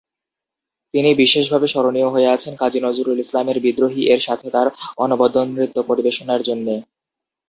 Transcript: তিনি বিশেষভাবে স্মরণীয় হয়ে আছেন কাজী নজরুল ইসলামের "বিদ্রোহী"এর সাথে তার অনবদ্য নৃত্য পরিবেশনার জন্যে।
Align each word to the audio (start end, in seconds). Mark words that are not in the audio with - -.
তিনি 0.93 1.09
বিশেষভাবে 1.21 1.67
স্মরণীয় 1.67 2.09
হয়ে 2.13 2.31
আছেন 2.35 2.53
কাজী 2.55 2.79
নজরুল 2.81 3.17
ইসলামের 3.19 3.57
"বিদ্রোহী"এর 3.59 4.21
সাথে 4.27 4.47
তার 4.55 4.67
অনবদ্য 4.97 5.37
নৃত্য 5.47 5.77
পরিবেশনার 5.89 6.41
জন্যে। 6.43 6.75